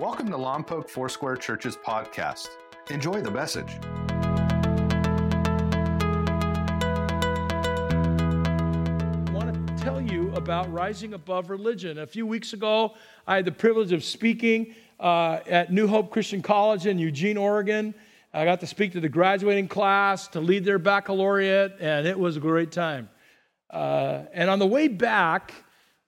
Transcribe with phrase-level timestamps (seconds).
[0.00, 2.48] Welcome to Lompoc Foursquare Church's podcast.
[2.88, 3.76] Enjoy the message.
[9.28, 11.98] I want to tell you about rising above religion.
[11.98, 12.94] A few weeks ago,
[13.26, 17.94] I had the privilege of speaking uh, at New Hope Christian College in Eugene, Oregon.
[18.32, 22.38] I got to speak to the graduating class, to lead their baccalaureate, and it was
[22.38, 23.10] a great time.
[23.68, 25.52] Uh, and on the way back,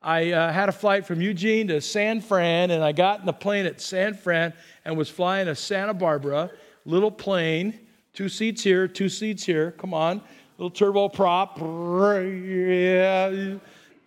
[0.05, 3.33] I uh, had a flight from Eugene to San Fran, and I got in the
[3.33, 4.53] plane at San Fran
[4.85, 6.51] and was flying to Santa Barbara,
[6.85, 7.79] little plane,
[8.13, 9.71] two seats here, two seats here.
[9.79, 10.21] Come on,
[10.59, 11.63] little turbo prop.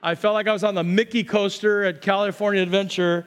[0.03, 3.25] I felt like I was on the Mickey coaster at California Adventure,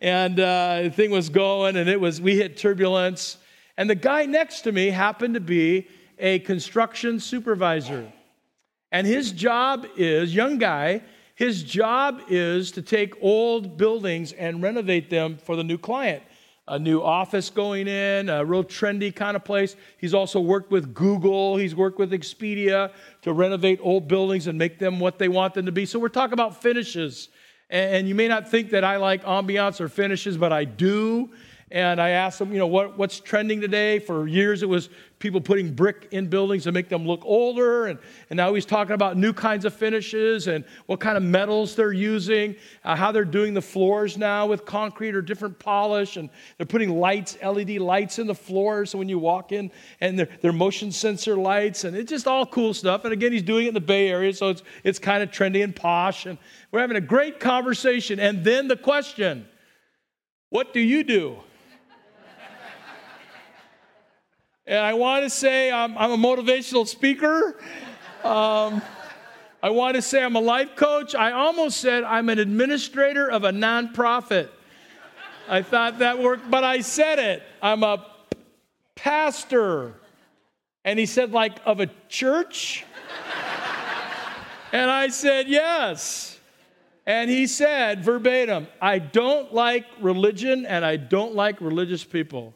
[0.00, 3.36] and uh, the thing was going, and it was we hit turbulence.
[3.76, 5.86] And the guy next to me happened to be
[6.18, 8.12] a construction supervisor.
[8.90, 11.02] And his job is, young guy,
[11.38, 16.20] his job is to take old buildings and renovate them for the new client.
[16.66, 19.76] A new office going in, a real trendy kind of place.
[19.98, 22.90] He's also worked with Google, he's worked with Expedia
[23.22, 25.86] to renovate old buildings and make them what they want them to be.
[25.86, 27.28] So we're talking about finishes.
[27.70, 31.30] And you may not think that I like ambiance or finishes, but I do.
[31.70, 34.00] And I asked him, you know, what, what's trending today?
[34.00, 37.86] For years, it was people putting brick in buildings to make them look older.
[37.86, 37.98] And,
[38.30, 41.92] and now he's talking about new kinds of finishes and what kind of metals they're
[41.92, 46.16] using, uh, how they're doing the floors now with concrete or different polish.
[46.16, 48.90] And they're putting lights, LED lights in the floors.
[48.90, 51.84] So when you walk in, and they're, they're motion sensor lights.
[51.84, 53.04] And it's just all cool stuff.
[53.04, 54.32] And again, he's doing it in the Bay Area.
[54.32, 56.26] So it's, it's kind of trendy and posh.
[56.26, 56.38] And
[56.70, 58.20] we're having a great conversation.
[58.20, 59.46] And then the question
[60.50, 61.38] what do you do?
[64.68, 67.56] And I want to say I'm, I'm a motivational speaker.
[68.22, 68.82] Um,
[69.62, 71.14] I want to say I'm a life coach.
[71.14, 74.50] I almost said I'm an administrator of a nonprofit.
[75.48, 77.42] I thought that worked, but I said it.
[77.62, 78.04] I'm a
[78.94, 79.94] pastor.
[80.84, 82.84] And he said, like, of a church?
[84.72, 86.38] and I said, yes.
[87.06, 92.52] And he said verbatim, I don't like religion and I don't like religious people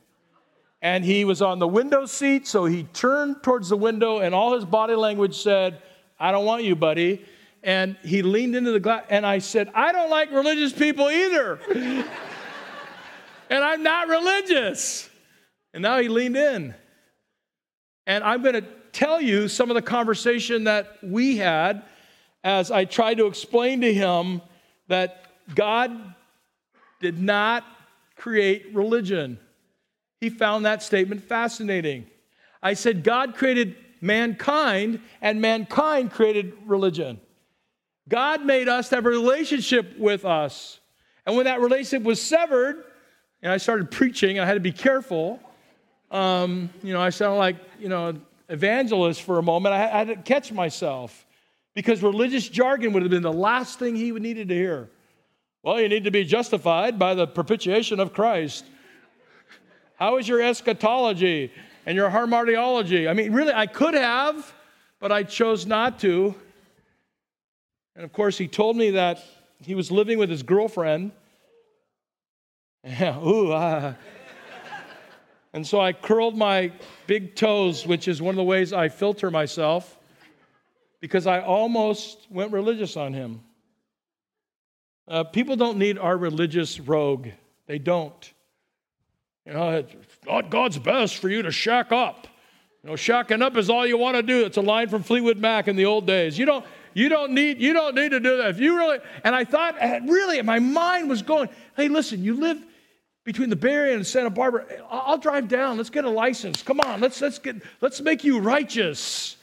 [0.83, 4.55] and he was on the window seat, so he turned towards the window, and all
[4.55, 5.81] his body language said,
[6.19, 7.25] I don't want you, buddy.
[7.63, 11.61] And he leaned into the glass, and I said, I don't like religious people either.
[13.49, 15.09] and I'm not religious.
[15.73, 16.75] And now he leaned in.
[18.09, 21.85] And I'm going to tell you some of the conversation that we had
[22.43, 24.43] as I tried to explain to him
[24.89, 25.93] that God
[27.01, 27.65] did not
[28.17, 29.39] create religion.
[30.23, 32.07] He found that statement fascinating.
[32.63, 37.21] I said, God created mankind, and mankind created religion.
[38.09, 40.79] God made us to have a relationship with us.
[41.27, 42.85] And when that relationship was severed,
[43.43, 45.41] and I started preaching, I had to be careful.
[46.13, 48.15] Um, you know, I sounded like, you know,
[48.49, 49.75] evangelist for a moment.
[49.75, 51.27] I had to catch myself
[51.75, 54.89] because religious jargon would have been the last thing he would needed to hear.
[55.65, 58.67] Well, you need to be justified by the propitiation of Christ.
[60.03, 61.53] How is your eschatology
[61.87, 63.09] and your hamartiology?
[63.09, 64.53] I mean, really, I could have,
[64.99, 66.35] but I chose not to.
[67.95, 69.23] And of course, he told me that
[69.61, 71.13] he was living with his girlfriend.
[73.01, 73.95] Ooh, ah.
[75.53, 76.73] and so I curled my
[77.07, 80.01] big toes, which is one of the ways I filter myself,
[80.99, 83.41] because I almost went religious on him.
[85.07, 87.29] Uh, people don't need our religious rogue,
[87.69, 88.33] they don't.
[89.47, 89.95] You know, it's
[90.27, 92.29] not God's best for you to shack up.
[92.83, 94.45] You know, shacking up is all you want to do.
[94.45, 96.39] It's a line from Fleetwood Mac in the old days.
[96.39, 96.65] You don't,
[96.95, 98.51] you don't need, you don't need to do that.
[98.51, 102.65] If you really, and I thought, really, my mind was going, hey, listen, you live
[103.25, 104.67] between the Bay and Santa Barbara.
[104.91, 105.77] I'll drive down.
[105.77, 106.63] Let's get a license.
[106.63, 109.37] Come on, let's let's get let's make you righteous.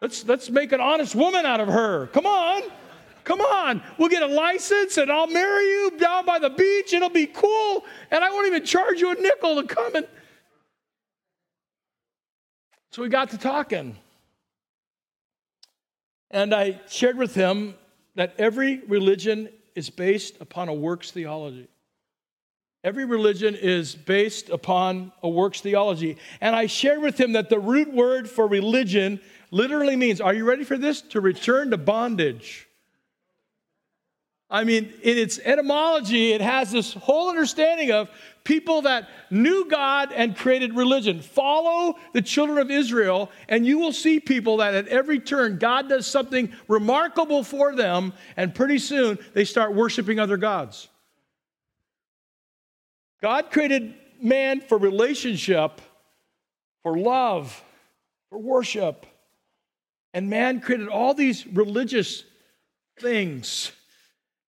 [0.00, 2.06] Let's let's make an honest woman out of her.
[2.08, 2.62] Come on.
[3.24, 6.92] Come on, we'll get a license and I'll marry you down by the beach.
[6.92, 7.84] It'll be cool.
[8.10, 10.06] And I won't even charge you a nickel to come and.
[12.90, 13.96] So we got to talking.
[16.30, 17.74] And I shared with him
[18.14, 21.68] that every religion is based upon a works theology.
[22.84, 26.16] Every religion is based upon a works theology.
[26.40, 30.44] And I shared with him that the root word for religion literally means, are you
[30.44, 31.02] ready for this?
[31.02, 32.67] To return to bondage.
[34.50, 38.08] I mean, in its etymology, it has this whole understanding of
[38.44, 41.20] people that knew God and created religion.
[41.20, 45.90] Follow the children of Israel, and you will see people that at every turn, God
[45.90, 50.88] does something remarkable for them, and pretty soon they start worshiping other gods.
[53.20, 55.82] God created man for relationship,
[56.82, 57.62] for love,
[58.30, 59.04] for worship.
[60.14, 62.24] And man created all these religious
[62.98, 63.72] things.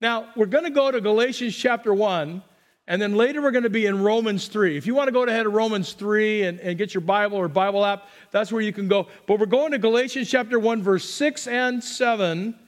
[0.01, 2.43] Now, we're going to go to Galatians chapter 1,
[2.87, 4.77] and then later we're going to be in Romans 3.
[4.77, 7.49] If you want to go ahead of Romans 3 and, and get your Bible or
[7.49, 9.09] Bible app, that's where you can go.
[9.27, 12.59] But we're going to Galatians chapter 1, verse 6 and 7.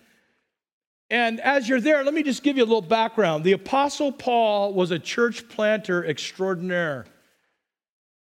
[1.08, 3.44] And as you're there, let me just give you a little background.
[3.44, 7.06] The Apostle Paul was a church planter extraordinaire.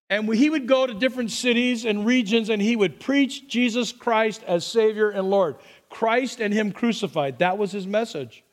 [0.08, 4.44] And he would go to different cities and regions and he would preach Jesus Christ
[4.47, 5.56] as Savior and Lord.
[5.91, 7.41] Christ and Him crucified.
[7.41, 8.44] That was his message.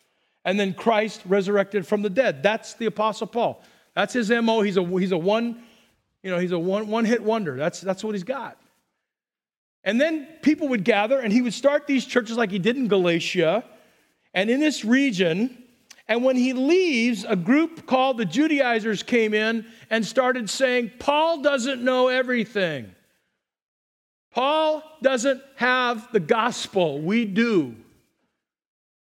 [0.46, 2.44] And then Christ resurrected from the dead.
[2.44, 3.64] That's the Apostle Paul.
[3.96, 4.62] That's his MO.
[4.62, 5.64] He's a, he's a one,
[6.22, 7.56] you know, he's a one, one hit wonder.
[7.56, 8.58] That's, that's what he's got.
[9.84, 12.88] And then people would gather and he would start these churches like he did in
[12.88, 13.64] Galatia
[14.34, 15.64] and in this region.
[16.08, 21.42] And when he leaves, a group called the Judaizers came in and started saying, Paul
[21.42, 22.94] doesn't know everything.
[24.32, 27.00] Paul doesn't have the gospel.
[27.02, 27.76] We do.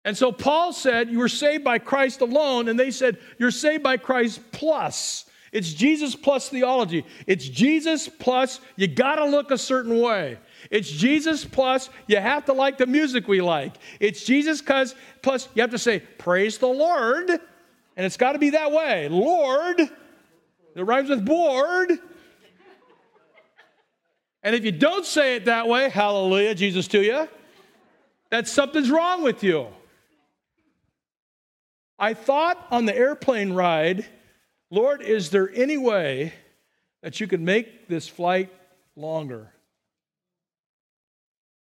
[0.05, 2.69] And so Paul said, You were saved by Christ alone.
[2.69, 5.25] And they said, You're saved by Christ plus.
[5.51, 7.05] It's Jesus plus theology.
[7.27, 10.37] It's Jesus plus you got to look a certain way.
[10.69, 13.73] It's Jesus plus you have to like the music we like.
[13.99, 18.39] It's Jesus cuz plus you have to say praise the Lord and it's got to
[18.39, 19.07] be that way.
[19.09, 21.91] Lord it rhymes with board.
[24.43, 27.27] And if you don't say it that way, hallelujah, Jesus to you,
[28.29, 29.67] that something's wrong with you.
[31.97, 34.05] I thought on the airplane ride,
[34.69, 36.33] Lord, is there any way
[37.01, 38.51] that you could make this flight
[38.95, 39.51] longer?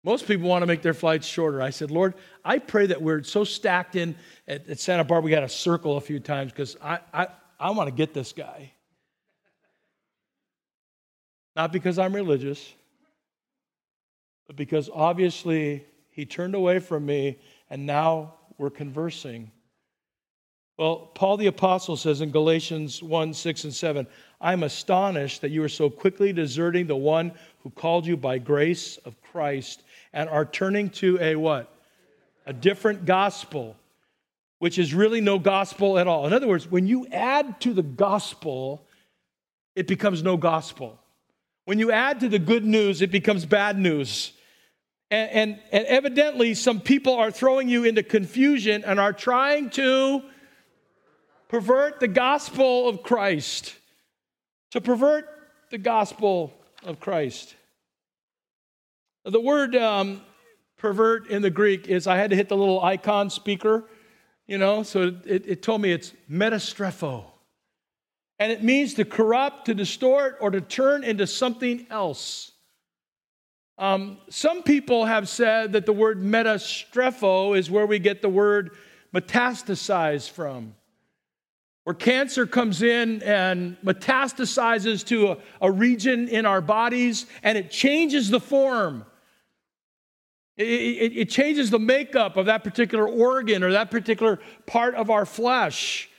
[0.04, 1.62] Most people want to make their flights shorter.
[1.62, 2.14] I said, Lord,
[2.46, 4.16] I pray that we're so stacked in
[4.48, 7.28] at, at Santa Barbara, we got to circle a few times because I, I,
[7.60, 8.72] I want to get this guy.
[11.56, 12.74] Not because I'm religious,
[14.46, 19.52] but because obviously he turned away from me and now we're conversing.
[20.77, 24.07] Well, Paul the Apostle says in Galatians 1 6 and 7,
[24.39, 27.31] I'm astonished that you are so quickly deserting the one
[27.63, 29.81] who called you by grace of Christ
[30.13, 31.74] and are turning to a what?
[32.45, 33.75] A different gospel,
[34.59, 36.27] which is really no gospel at all.
[36.27, 38.85] In other words, when you add to the gospel,
[39.75, 41.00] it becomes no gospel.
[41.65, 44.31] When you add to the good news, it becomes bad news.
[45.09, 50.21] And, and, and, evidently, some people are throwing you into confusion and are trying to
[51.49, 53.75] pervert the gospel of Christ.
[54.71, 55.25] To pervert
[55.71, 56.53] the gospel
[56.83, 57.55] of Christ.
[59.25, 60.21] The word um,
[60.77, 63.85] pervert in the Greek is, I had to hit the little icon speaker,
[64.45, 67.25] you know, so it, it told me it's metastrepho.
[68.39, 72.51] And it means to corrupt, to distort, or to turn into something else.
[73.77, 78.71] Um, some people have said that the word metastrepho is where we get the word
[79.13, 80.75] metastasize from.
[81.88, 87.72] Where cancer comes in and metastasizes to a, a region in our bodies and it
[87.72, 89.06] changes the form.
[90.57, 95.10] It, it, it, changes the makeup of that particular organ or that particular part of
[95.10, 96.09] our flesh.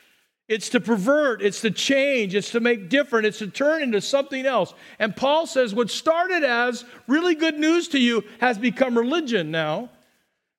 [0.49, 4.47] It's to pervert, it's to change, it's to make different, it's to turn into something
[4.47, 4.73] else.
[4.99, 9.91] And Paul says what started as really good news to you has become religion now.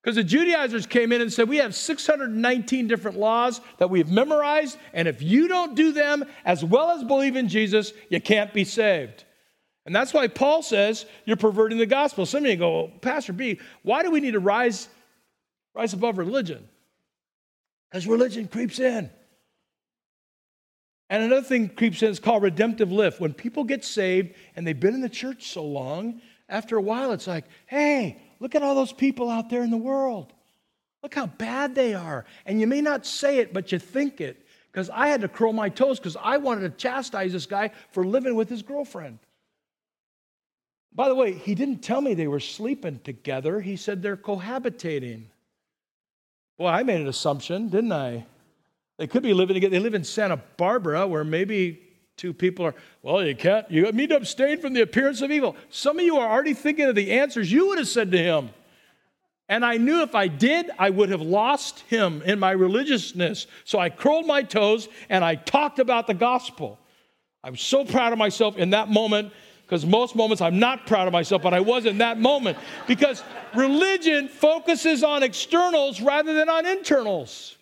[0.01, 4.77] Because the Judaizers came in and said, We have 619 different laws that we've memorized,
[4.93, 8.63] and if you don't do them as well as believe in Jesus, you can't be
[8.63, 9.25] saved.
[9.85, 12.25] And that's why Paul says you're perverting the gospel.
[12.25, 14.87] Some of you go, well, Pastor B, why do we need to rise,
[15.73, 16.67] rise above religion?
[17.89, 19.09] Because religion creeps in.
[21.09, 23.19] And another thing creeps in is called redemptive lift.
[23.19, 27.11] When people get saved and they've been in the church so long, after a while
[27.11, 30.33] it's like, hey, look at all those people out there in the world.
[31.03, 32.25] Look how bad they are.
[32.45, 34.45] And you may not say it, but you think it.
[34.71, 38.05] Because I had to curl my toes because I wanted to chastise this guy for
[38.05, 39.19] living with his girlfriend.
[40.93, 43.61] By the way, he didn't tell me they were sleeping together.
[43.61, 45.23] He said they're cohabitating.
[46.57, 48.25] Well, I made an assumption, didn't I?
[48.97, 49.71] They could be living together.
[49.71, 51.81] They live in Santa Barbara, where maybe
[52.19, 55.55] two people are, well, you can't, you need to abstain from the appearance of evil.
[55.69, 58.49] Some of you are already thinking of the answers you would have said to him.
[59.47, 63.47] And I knew if I did, I would have lost him in my religiousness.
[63.63, 66.77] So I curled my toes and I talked about the gospel.
[67.41, 69.31] I was so proud of myself in that moment
[69.63, 72.57] because most moments I'm not proud of myself, but I was in that moment.
[72.85, 73.23] Because
[73.55, 77.55] religion focuses on externals rather than on internals.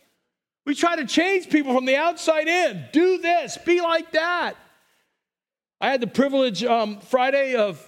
[0.68, 2.84] We try to change people from the outside in.
[2.92, 4.56] Do this, be like that.
[5.80, 7.82] I had the privilege um, Friday of,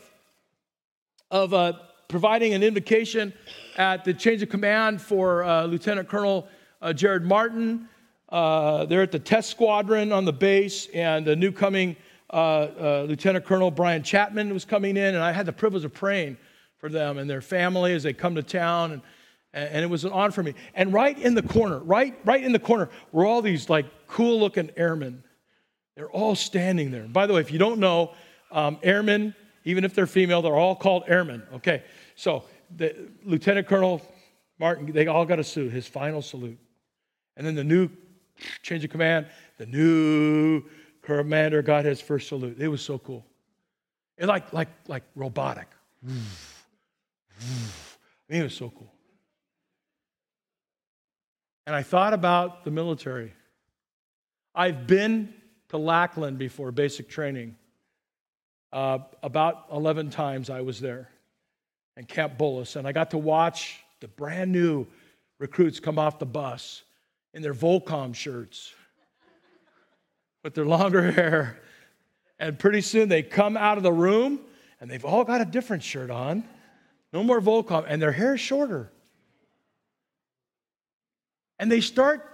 [1.30, 1.74] of uh,
[2.08, 3.34] providing an invocation
[3.76, 6.48] at the change of command for uh, Lieutenant Colonel
[6.82, 7.90] uh, Jared Martin.
[8.30, 11.98] Uh, they're at the test squadron on the base, and the new coming
[12.32, 15.94] uh, uh, Lieutenant Colonel Brian Chapman was coming in, and I had the privilege of
[15.94, 16.38] praying
[16.78, 18.94] for them and their family as they come to town.
[18.94, 19.02] And,
[19.54, 20.54] and it was an honor for me.
[20.76, 24.40] And right in the corner, right, right in the corner, were all these like cool
[24.40, 25.24] looking airmen.
[25.96, 27.04] They're all standing there.
[27.04, 28.14] By the way, if you don't know,
[28.52, 31.44] um, airmen, even if they're female, they're all called airmen.
[31.56, 31.84] Okay,
[32.16, 32.44] so
[32.78, 34.02] the Lieutenant Colonel
[34.60, 36.60] Martin, they all got a salute, his final salute.
[37.38, 37.90] And then the new
[38.62, 39.28] change of command,
[39.58, 40.64] the new
[41.02, 42.58] commander got his first salute.
[42.60, 43.26] It was so cool.
[44.18, 45.68] It like like like robotic.
[46.06, 46.12] I
[48.30, 48.92] mean, it was so cool.
[51.70, 53.32] And I thought about the military.
[54.56, 55.32] I've been
[55.68, 57.58] to Lackland before, basic training.
[58.74, 61.10] Uh, about 11 times I was there
[61.96, 64.88] and Camp Bullis, and I got to watch the brand new
[65.38, 66.82] recruits come off the bus
[67.36, 68.74] in their Volcom shirts
[70.44, 71.60] with their longer hair.
[72.40, 74.40] And pretty soon they come out of the room
[74.82, 76.46] and they've all got a different shirt on.
[77.14, 78.92] No more Volcom, and their hair is shorter.
[81.60, 82.26] And they start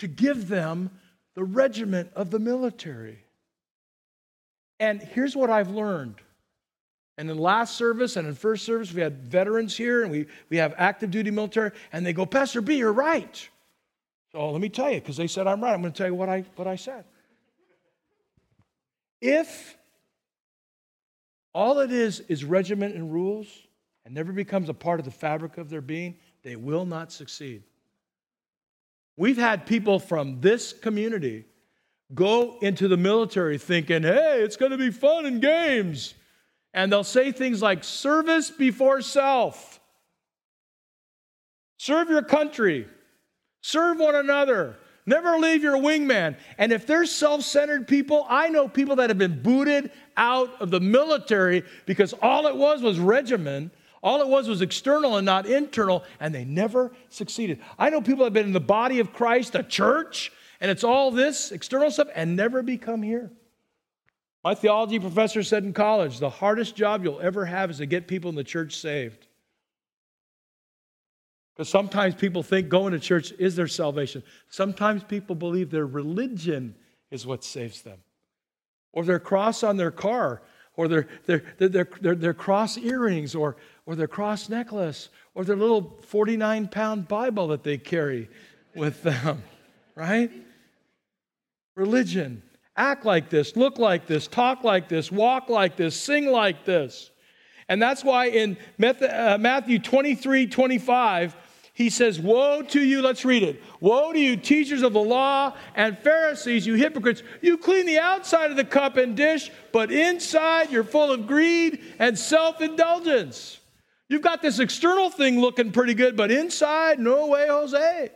[0.00, 0.90] to give them
[1.34, 3.24] the regiment of the military.
[4.80, 6.16] And here's what I've learned.
[7.16, 10.56] And in last service and in first service, we had veterans here and we, we
[10.58, 13.48] have active duty military, and they go, Pastor B, you're right.
[14.30, 16.14] So let me tell you, because they said I'm right, I'm going to tell you
[16.14, 17.04] what I, what I said.
[19.20, 19.76] If
[21.52, 23.48] all it is is regiment and rules
[24.04, 27.64] and never becomes a part of the fabric of their being, they will not succeed.
[29.18, 31.44] We've had people from this community
[32.14, 36.14] go into the military thinking, hey, it's going to be fun and games.
[36.72, 39.80] And they'll say things like service before self,
[41.78, 42.86] serve your country,
[43.60, 46.36] serve one another, never leave your wingman.
[46.56, 50.70] And if they're self centered people, I know people that have been booted out of
[50.70, 53.72] the military because all it was was regimen.
[54.02, 57.60] All it was was external and not internal, and they never succeeded.
[57.78, 61.10] I know people have been in the body of Christ, a church, and it's all
[61.10, 63.30] this external stuff and never become here.
[64.44, 68.06] My theology professor said in college the hardest job you'll ever have is to get
[68.06, 69.26] people in the church saved.
[71.54, 74.22] Because sometimes people think going to church is their salvation.
[74.48, 76.76] Sometimes people believe their religion
[77.10, 77.98] is what saves them,
[78.92, 80.42] or their cross on their car,
[80.76, 83.56] or their, their, their, their, their cross earrings, or,
[83.88, 88.28] or their cross necklace, or their little 49 pound Bible that they carry
[88.74, 89.42] with them,
[89.94, 90.30] right?
[91.74, 92.42] Religion
[92.76, 97.10] act like this, look like this, talk like this, walk like this, sing like this.
[97.70, 101.34] And that's why in uh, Matthew 23 25,
[101.72, 103.62] he says, Woe to you, let's read it.
[103.80, 107.22] Woe to you, teachers of the law and Pharisees, you hypocrites.
[107.40, 111.80] You clean the outside of the cup and dish, but inside you're full of greed
[111.98, 113.60] and self indulgence.
[114.08, 118.10] You've got this external thing looking pretty good, but inside, no way, Jose.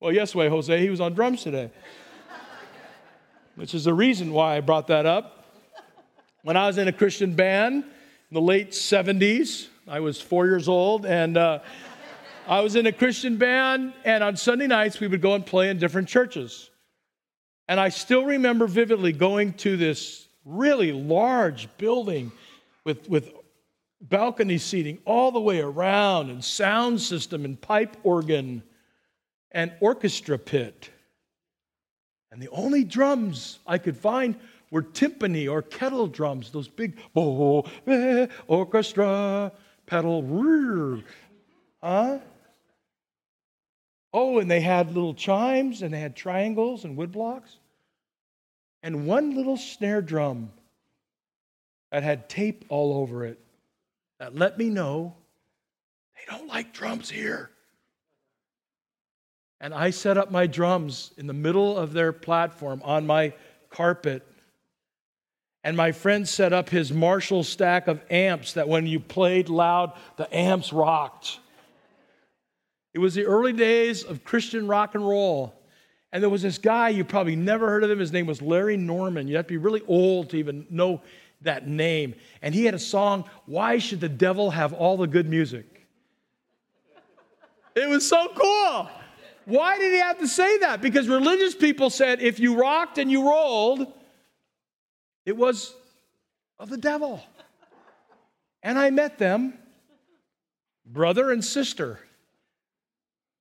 [0.00, 0.80] Well, yes, way, Jose.
[0.80, 1.70] He was on drums today
[3.56, 5.44] which is the reason why I brought that up.
[6.42, 10.68] When I was in a Christian band in the late 70s, I was four years
[10.68, 11.60] old, and uh,
[12.48, 15.70] I was in a Christian band, and on Sunday nights we would go and play
[15.70, 16.70] in different churches.
[17.68, 22.32] And I still remember vividly going to this really large building
[22.84, 23.32] with, with
[24.08, 28.62] balcony seating all the way around, and sound system, and pipe organ,
[29.50, 30.90] and orchestra pit.
[32.30, 34.36] And the only drums I could find
[34.70, 39.52] were timpani or kettle drums, those big oh, eh, orchestra
[39.86, 41.02] pedal.
[41.82, 42.18] Huh?
[44.12, 47.56] Oh, and they had little chimes and they had triangles and wood blocks.
[48.82, 50.50] And one little snare drum
[51.90, 53.38] that had tape all over it
[54.24, 55.14] that let me know
[56.16, 57.50] they don't like drums here.
[59.60, 63.34] And I set up my drums in the middle of their platform on my
[63.68, 64.26] carpet.
[65.62, 69.92] And my friend set up his Marshall stack of amps that when you played loud,
[70.16, 71.38] the amps rocked.
[72.94, 75.54] It was the early days of Christian rock and roll.
[76.12, 77.98] And there was this guy, you probably never heard of him.
[77.98, 79.28] His name was Larry Norman.
[79.28, 81.02] You have to be really old to even know
[81.44, 82.14] that name.
[82.42, 85.86] And he had a song, Why Should the Devil Have All the Good Music?
[87.74, 88.88] It was so cool.
[89.46, 90.80] Why did he have to say that?
[90.80, 93.92] Because religious people said if you rocked and you rolled,
[95.26, 95.74] it was
[96.58, 97.22] of the devil.
[98.62, 99.58] And I met them,
[100.86, 102.00] brother and sister.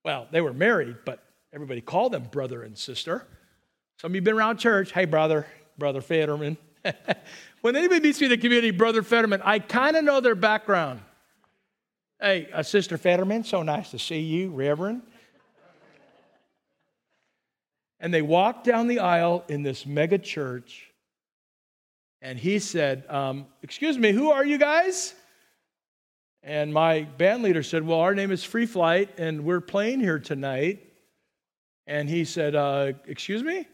[0.04, 3.26] Well, they were married, but everybody called them brother and sister.
[3.98, 4.92] Some of you been around church.
[4.92, 6.58] Hey, brother, brother Fetterman.
[7.62, 11.02] when anybody meets me in the community, brother Fetterman, I kind of know their background.
[12.20, 15.02] Hey, uh, Sister Fetterman, so nice to see you, Reverend.
[18.00, 20.92] And they walked down the aisle in this mega church,
[22.22, 25.14] and he said, um, Excuse me, who are you guys?
[26.42, 30.20] And my band leader said, Well, our name is Free Flight, and we're playing here
[30.20, 30.82] tonight.
[31.88, 33.68] And he said, uh, Excuse me?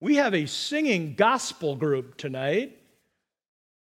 [0.00, 2.78] We have a singing gospel group tonight.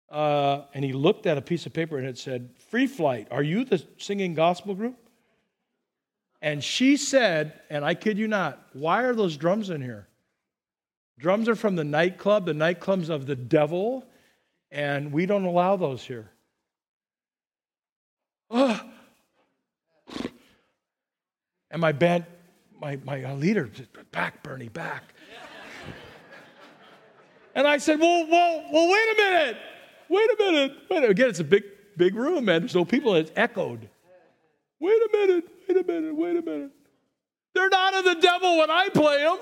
[0.10, 3.44] Uh, and he looked at a piece of paper and it said, Free Flight, are
[3.44, 4.96] you the singing gospel group?
[6.42, 10.08] And she said, and I kid you not, why are those drums in here?
[11.20, 14.06] Drums are from the nightclub, the nightclubs of the devil,
[14.72, 16.30] and we don't allow those here.
[18.50, 18.80] Oh.
[21.70, 22.26] And my band,
[22.80, 23.70] my, my leader,
[24.12, 25.04] back, Bernie, back.
[27.58, 29.58] And I said, well, well, well, wait a minute.
[30.10, 30.78] Wait a minute.
[30.92, 31.10] Wait.
[31.10, 31.64] Again, it's a big,
[31.98, 32.62] big room, man.
[32.62, 33.90] There's no people, and it's echoed.
[34.80, 35.44] Wait a minute.
[35.68, 36.16] Wait a minute.
[36.16, 36.72] Wait a minute.
[37.56, 39.40] They're not of the devil when I play them.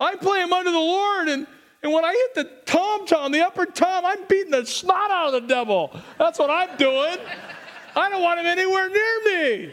[0.00, 1.46] I play them under the Lord, and,
[1.84, 5.32] and when I hit the tom tom, the upper tom, I'm beating the snot out
[5.32, 5.96] of the devil.
[6.18, 7.16] That's what I'm doing.
[7.94, 9.72] I don't want him anywhere near me.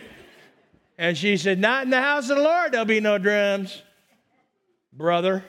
[1.00, 3.82] And she said, Not in the house of the Lord, there'll be no drums,
[4.94, 5.44] brother.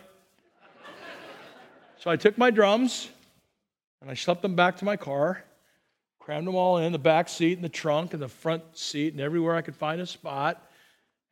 [2.06, 3.10] So I took my drums
[4.00, 5.42] and I schlepped them back to my car,
[6.20, 9.20] crammed them all in the back seat, and the trunk, and the front seat, and
[9.20, 10.70] everywhere I could find a spot.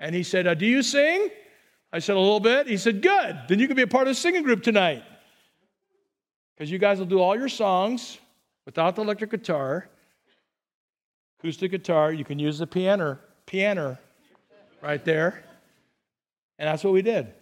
[0.00, 1.28] And he said, uh, Do you sing?
[1.92, 2.66] I said, A little bit.
[2.66, 3.38] He said, Good.
[3.46, 5.04] Then you can be a part of the singing group tonight.
[6.56, 8.18] Because you guys will do all your songs
[8.66, 9.88] without the electric guitar,
[11.38, 12.12] acoustic guitar.
[12.12, 13.96] You can use the piano, piano
[14.82, 15.44] right there.
[16.58, 17.32] And that's what we did.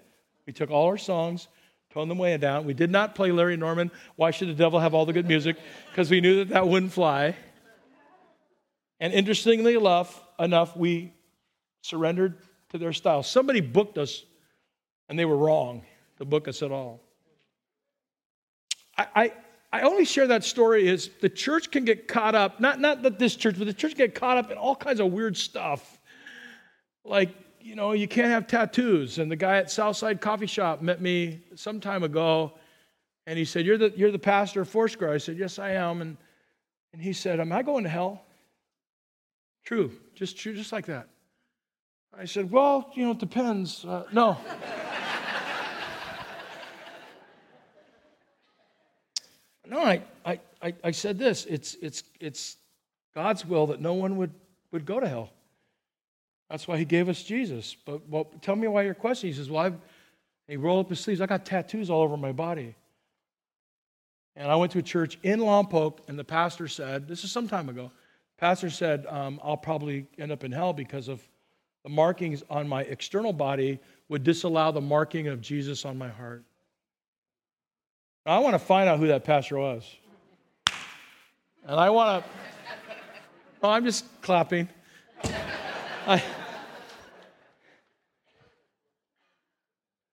[0.46, 1.48] We took all our songs,
[1.92, 2.64] toned them way down.
[2.64, 3.90] We did not play Larry Norman.
[4.16, 5.56] Why should the devil have all the good music?
[5.90, 7.36] Because we knew that that wouldn't fly.
[8.98, 11.12] And interestingly enough, enough, we
[11.82, 12.38] surrendered
[12.70, 13.22] to their style.
[13.22, 14.24] Somebody booked us,
[15.08, 15.82] and they were wrong
[16.18, 17.00] to book us at all.
[18.96, 19.32] I, I,
[19.72, 23.18] I only share that story is the church can get caught up, not, not that
[23.18, 25.98] this church, but the church can get caught up in all kinds of weird stuff.
[27.04, 29.18] Like you know, you can't have tattoos.
[29.18, 32.52] And the guy at Southside Coffee Shop met me some time ago,
[33.26, 35.12] and he said, You're the, you're the pastor of Foursquare.
[35.12, 36.00] I said, Yes, I am.
[36.02, 36.16] And,
[36.92, 38.22] and he said, Am I going to hell?
[39.64, 41.08] True, just true, just like that.
[42.18, 43.84] I said, Well, you know, it depends.
[43.84, 44.36] Uh, no.
[49.66, 52.56] no, I, I, I, said this it's, it's, it's
[53.14, 54.32] God's will that no one would,
[54.72, 55.30] would go to hell.
[56.52, 57.74] That's why he gave us Jesus.
[57.86, 59.32] But well, tell me why you're questioning.
[59.32, 59.78] He says, Well, I've,
[60.46, 61.22] he rolled up his sleeves.
[61.22, 62.74] I got tattoos all over my body.
[64.36, 67.48] And I went to a church in Lompoc, and the pastor said, This is some
[67.48, 67.90] time ago.
[68.36, 71.26] Pastor said, um, I'll probably end up in hell because of
[71.84, 73.78] the markings on my external body
[74.10, 76.44] would disallow the marking of Jesus on my heart.
[78.26, 79.90] Now, I want to find out who that pastor was.
[81.66, 82.30] And I want to,
[83.62, 84.68] oh, I'm just clapping.
[86.06, 86.22] I,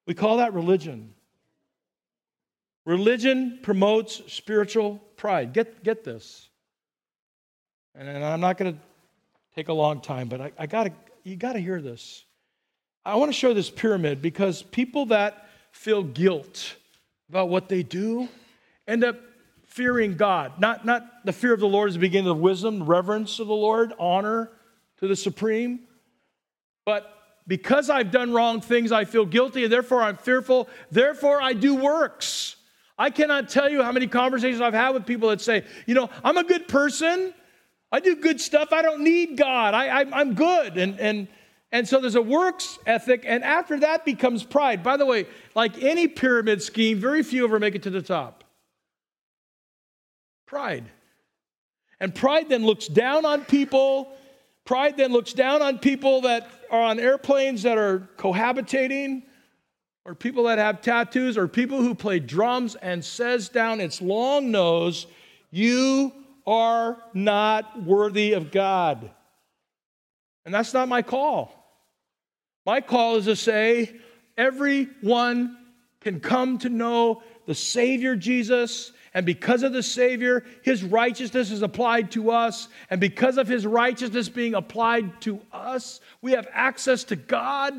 [0.10, 1.14] We call that religion.
[2.84, 5.54] Religion promotes spiritual pride.
[5.54, 6.50] Get, get this.
[7.94, 8.80] And, I'm not going to
[9.54, 10.94] take a long time, but I, I gotta,
[11.24, 12.26] you got to hear this.
[13.06, 16.74] I want to show this pyramid because people that feel guilt
[17.30, 18.30] about what they do
[18.88, 19.20] end up
[19.68, 20.60] fearing God.
[20.60, 23.54] Not, not the fear of the Lord is the beginning of wisdom, reverence of the
[23.54, 24.50] Lord, honor
[25.02, 25.82] to the supreme,
[26.84, 27.19] but
[27.50, 30.70] because I've done wrong things, I feel guilty, and therefore I'm fearful.
[30.92, 32.56] Therefore, I do works.
[32.96, 36.12] I cannot tell you how many conversations I've had with people that say, you know,
[36.24, 37.34] I'm a good person.
[37.92, 38.72] I do good stuff.
[38.72, 39.74] I don't need God.
[39.74, 40.78] I, am good.
[40.78, 41.28] And, and,
[41.72, 44.84] and so there's a works ethic, and after that becomes pride.
[44.84, 48.44] By the way, like any pyramid scheme, very few ever make it to the top.
[50.46, 50.86] Pride.
[52.00, 54.14] And pride then looks down on people
[54.70, 59.24] Pride then looks down on people that are on airplanes that are cohabitating,
[60.06, 64.52] or people that have tattoos, or people who play drums and says down its long
[64.52, 65.08] nose,
[65.50, 66.14] You
[66.46, 69.10] are not worthy of God.
[70.46, 71.52] And that's not my call.
[72.64, 73.96] My call is to say,
[74.38, 75.58] everyone
[76.00, 78.92] can come to know the Savior Jesus.
[79.16, 82.68] And because of the Savior, His righteousness is applied to us.
[82.92, 87.74] And because of His righteousness being applied to us, we have access to God,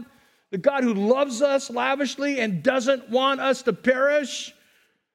[0.51, 4.53] the God who loves us lavishly and doesn't want us to perish,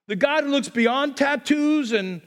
[0.08, 2.22] the God who looks beyond tattoos and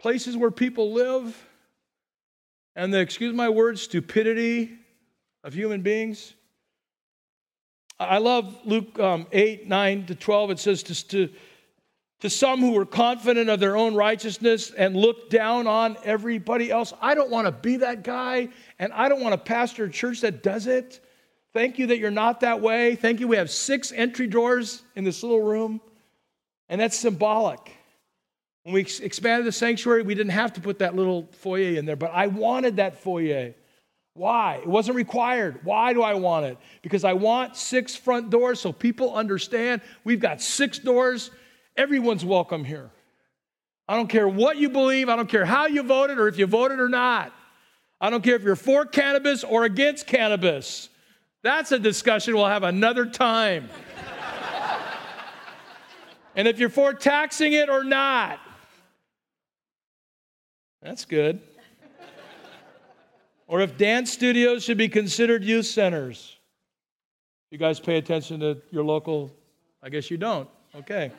[0.00, 1.40] places where people live,
[2.74, 4.76] and the, excuse my word, stupidity
[5.44, 6.34] of human beings.
[8.00, 10.50] I love Luke um, 8, 9 to 12.
[10.52, 11.28] It says, to, to,
[12.20, 16.94] to some who were confident of their own righteousness and looked down on everybody else.
[17.02, 20.22] I don't want to be that guy, and I don't want to pastor a church
[20.22, 21.04] that does it.
[21.52, 22.94] Thank you that you're not that way.
[22.94, 23.28] Thank you.
[23.28, 25.82] We have six entry doors in this little room,
[26.70, 27.70] and that's symbolic.
[28.62, 31.96] When we expanded the sanctuary, we didn't have to put that little foyer in there,
[31.96, 33.52] but I wanted that foyer.
[34.20, 34.56] Why?
[34.56, 35.60] It wasn't required.
[35.64, 36.58] Why do I want it?
[36.82, 41.30] Because I want six front doors so people understand we've got six doors.
[41.74, 42.90] Everyone's welcome here.
[43.88, 46.46] I don't care what you believe, I don't care how you voted or if you
[46.46, 47.32] voted or not.
[47.98, 50.90] I don't care if you're for cannabis or against cannabis.
[51.42, 53.70] That's a discussion we'll have another time.
[56.36, 58.38] and if you're for taxing it or not,
[60.82, 61.40] that's good.
[63.50, 66.36] Or if dance studios should be considered youth centers.
[67.50, 69.32] You guys pay attention to your local,
[69.82, 70.48] I guess you don't.
[70.72, 71.10] Okay.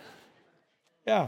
[1.06, 1.28] Yeah.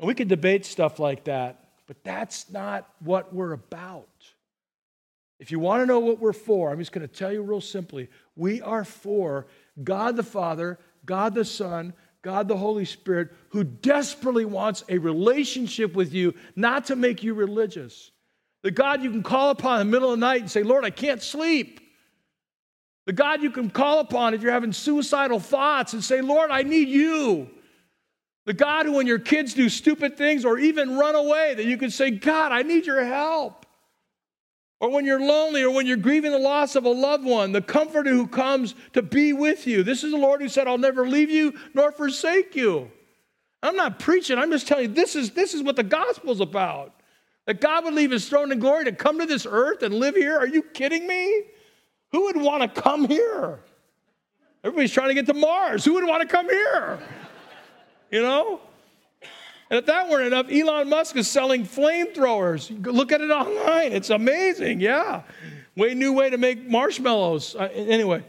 [0.00, 4.08] And we could debate stuff like that, but that's not what we're about.
[5.38, 7.60] If you want to know what we're for, I'm just going to tell you real
[7.60, 8.08] simply.
[8.34, 9.46] We are for
[9.84, 15.94] God the Father, God the Son, God the Holy Spirit, who desperately wants a relationship
[15.94, 18.10] with you, not to make you religious.
[18.66, 20.84] The God you can call upon in the middle of the night and say, Lord,
[20.84, 21.78] I can't sleep.
[23.06, 26.64] The God you can call upon if you're having suicidal thoughts and say, Lord, I
[26.64, 27.48] need you.
[28.44, 31.76] The God who, when your kids do stupid things or even run away, that you
[31.76, 33.66] can say, God, I need your help
[34.80, 37.62] or when you're lonely, or when you're grieving the loss of a loved one, the
[37.62, 39.84] comforter who comes to be with you.
[39.84, 42.90] This is the Lord who said, I'll never leave you nor forsake you.
[43.62, 46.95] I'm not preaching, I'm just telling you this is, this is what the gospel's about.
[47.46, 50.16] That God would leave his throne in glory to come to this earth and live
[50.16, 50.36] here.
[50.36, 51.44] Are you kidding me?
[52.12, 53.60] Who would want to come here?
[54.64, 55.84] Everybody's trying to get to Mars.
[55.84, 56.98] Who would want to come here?
[58.10, 58.60] You know?
[59.70, 62.84] And if that weren't enough, Elon Musk is selling flamethrowers.
[62.84, 63.92] Look at it online.
[63.92, 64.80] It's amazing.
[64.80, 65.22] Yeah.
[65.76, 67.54] Way new way to make marshmallows.
[67.54, 68.24] Uh, anyway,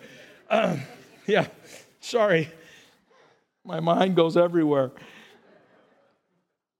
[0.50, 0.78] uh,
[1.26, 1.48] yeah.
[2.02, 2.50] Sorry.
[3.64, 4.92] My mind goes everywhere.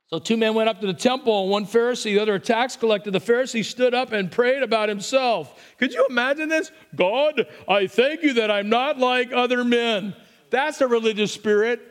[0.10, 3.12] So two men went up to the temple, one Pharisee, the other a tax collector.
[3.12, 5.62] The Pharisee stood up and prayed about himself.
[5.78, 6.72] Could you imagine this?
[6.96, 10.16] God, I thank you that I'm not like other men.
[10.50, 11.82] That's a religious spirit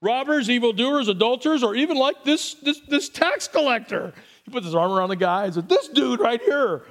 [0.00, 4.12] robbers, evildoers, adulterers, or even like this, this, this tax collector.
[4.44, 6.82] He puts his arm around the guy and said, This dude right here,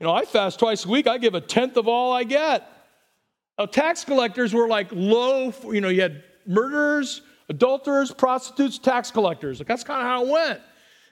[0.00, 2.66] you know, I fast twice a week, I give a tenth of all I get.
[3.58, 9.58] Now, tax collectors were like low, you know, you had murderers, adulterers, prostitutes, tax collectors.
[9.60, 10.60] Like, that's kind of how it went.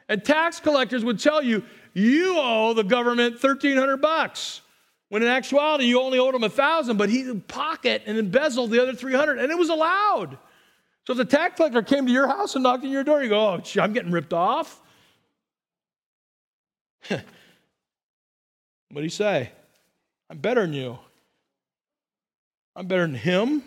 [0.09, 1.62] And tax collectors would tell you,
[1.95, 4.62] you owe the government 1300 bucks.
[5.09, 8.81] When in actuality, you only owed him a thousand, but he pocket and embezzled the
[8.81, 10.38] other 300, and it was allowed.
[11.07, 13.29] So if the tax collector came to your house and knocked on your door, you
[13.29, 14.81] go, oh, gee, I'm getting ripped off.
[17.09, 17.25] what
[18.95, 19.51] do you say?
[20.31, 20.99] I'm better than you.
[22.75, 23.64] I'm better than him.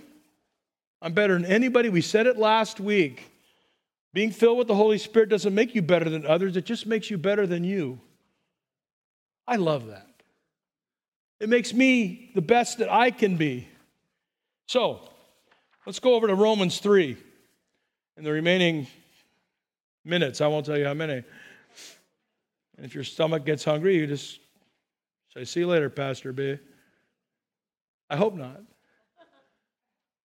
[1.01, 1.89] I'm better than anybody.
[1.89, 3.31] We said it last week.
[4.13, 7.11] Being filled with the Holy Spirit doesn't make you better than others, it just makes
[7.11, 7.99] you better than you.
[9.47, 10.07] I love that.
[11.39, 13.67] It makes me the best that I can be.
[14.67, 15.01] So,
[15.85, 17.17] let's go over to Romans 3.
[18.17, 18.87] In the remaining
[20.05, 21.23] minutes, I won't tell you how many.
[22.77, 24.39] And if your stomach gets hungry, you just
[25.33, 26.57] say, See you later, Pastor B.
[28.09, 28.61] I hope not.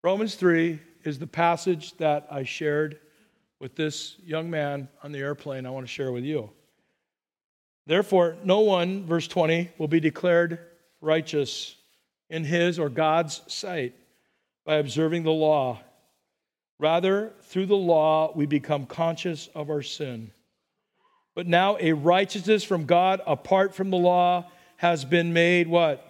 [0.03, 2.99] Romans 3 is the passage that I shared
[3.59, 5.67] with this young man on the airplane.
[5.67, 6.51] I want to share with you.
[7.87, 10.59] Therefore, no one, verse 20, will be declared
[11.01, 11.77] righteous
[12.29, 13.95] in his or God's sight
[14.65, 15.81] by observing the law
[16.81, 20.31] Rather, through the law, we become conscious of our sin.
[21.35, 26.10] But now a righteousness from God apart from the law has been made what?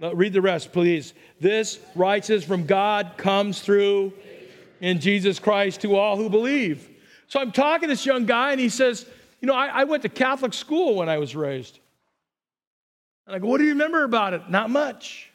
[0.00, 1.14] Read the rest, please.
[1.40, 4.12] This righteousness from God comes through
[4.80, 6.88] in Jesus Christ to all who believe.
[7.28, 9.06] So I'm talking to this young guy, and he says,
[9.40, 11.78] You know, I, I went to Catholic school when I was raised.
[13.26, 14.50] And I go, What do you remember about it?
[14.50, 15.30] Not much.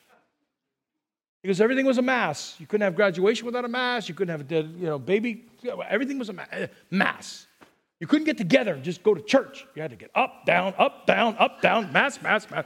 [1.42, 2.56] Because everything was a mass.
[2.60, 4.08] You couldn't have graduation without a mass.
[4.08, 5.46] You couldn't have a dead, you know, baby.
[5.90, 7.48] Everything was a eh, mass.
[8.00, 9.66] You couldn't get together and just go to church.
[9.76, 12.66] You had to get up, down, up, down, up, down, mass, mass, mass.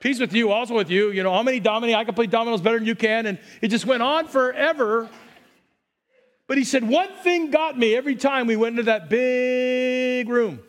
[0.00, 1.10] Peace with you, also with you.
[1.10, 1.96] You know, how many dominoes?
[1.96, 3.26] I can play dominoes better than you can.
[3.26, 5.08] And it just went on forever.
[6.46, 10.60] But he said, one thing got me every time we went into that big room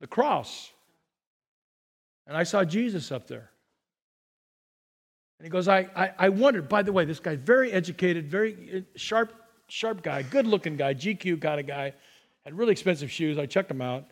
[0.00, 0.70] the cross.
[2.26, 3.50] And I saw Jesus up there.
[5.38, 8.78] And he goes, I, I, I wondered, by the way, this guy, very educated, very
[8.78, 9.32] uh, sharp,
[9.68, 11.92] sharp guy, good looking guy, GQ kind of guy,
[12.44, 13.38] had really expensive shoes.
[13.38, 14.04] I checked them out.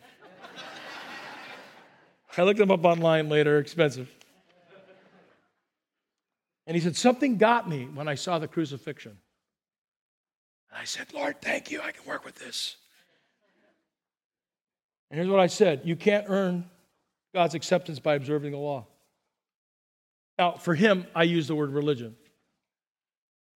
[2.37, 4.11] I looked them up online later, expensive.
[6.67, 9.17] And he said, Something got me when I saw the crucifixion.
[10.71, 11.81] And I said, Lord, thank you.
[11.83, 12.77] I can work with this.
[15.11, 16.69] And here's what I said You can't earn
[17.35, 18.87] God's acceptance by observing the law.
[20.39, 22.17] Now, for him, I use the word religion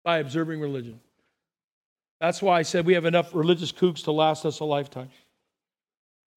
[0.04, 1.00] by observing religion.
[2.20, 5.10] That's why I said we have enough religious kooks to last us a lifetime.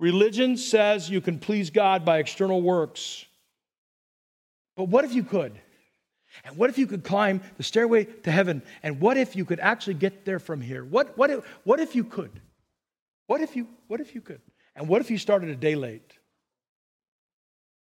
[0.01, 3.27] Religion says you can please God by external works.
[4.77, 5.61] But what if you could?
[6.45, 8.63] And what if you could climb the stairway to heaven?
[8.83, 10.85] And what if you could actually get there from here?
[10.85, 12.41] What, what, if, what if you could?
[13.27, 14.41] What if you, what if you could?
[14.75, 16.19] And what if you started a day late?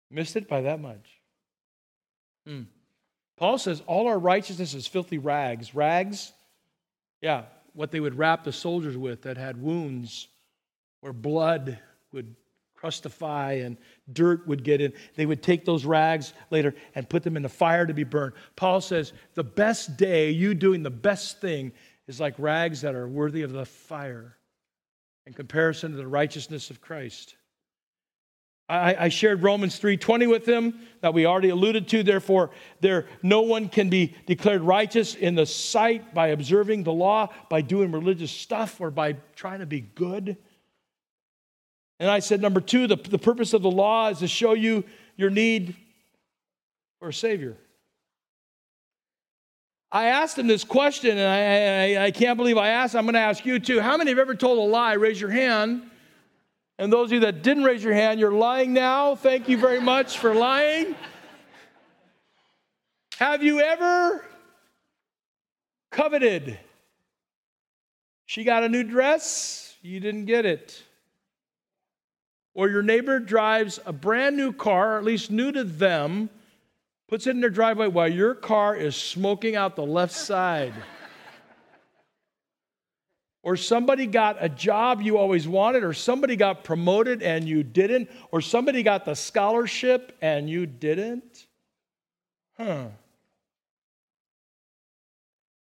[0.10, 1.22] Missed it by that much.
[2.46, 2.64] Hmm.
[3.38, 5.74] Paul says all our righteousness is filthy rags.
[5.74, 6.34] Rags,
[7.22, 7.44] yeah,
[7.74, 10.28] what they would wrap the soldiers with that had wounds
[11.00, 11.80] where blood
[12.14, 12.36] would
[12.82, 13.78] crustify and
[14.12, 14.94] dirt would get in.
[15.16, 18.34] They would take those rags later and put them in the fire to be burned.
[18.56, 21.72] Paul says the best day, you doing the best thing,
[22.08, 24.38] is like rags that are worthy of the fire
[25.26, 27.36] in comparison to the righteousness of Christ.
[28.68, 32.04] I, shared Romans 3:20 with them that we already alluded to.
[32.04, 37.34] Therefore, there no one can be declared righteous in the sight by observing the law,
[37.50, 40.38] by doing religious stuff, or by trying to be good.
[42.02, 44.84] And I said, number two, the, the purpose of the law is to show you
[45.18, 45.76] your need
[46.98, 47.58] for a Savior.
[49.92, 52.96] I asked him this question, and I, I, I can't believe I asked.
[52.96, 53.80] I'm going to ask you too.
[53.80, 54.94] How many have ever told a lie?
[54.94, 55.84] Raise your hand.
[56.80, 59.14] And those of you that didn't raise your hand, you're lying now.
[59.14, 60.96] Thank you very much for lying.
[63.20, 64.26] Have you ever
[65.92, 66.58] coveted?
[68.26, 70.84] She got a new dress, you didn't get it.
[72.54, 76.30] Or your neighbor drives a brand new car, or at least new to them,
[77.08, 80.74] puts it in their driveway while your car is smoking out the left side
[83.44, 88.10] or somebody got a job you always wanted, or somebody got promoted and you didn't,
[88.32, 91.48] or somebody got the scholarship and you didn't?
[92.58, 92.88] Huh.